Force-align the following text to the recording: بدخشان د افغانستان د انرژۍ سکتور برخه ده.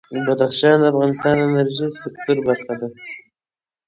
بدخشان 0.25 0.77
د 0.81 0.83
افغانستان 0.93 1.33
د 1.39 1.41
انرژۍ 1.47 1.89
سکتور 2.03 2.37
برخه 2.47 2.73
ده. 2.79 2.87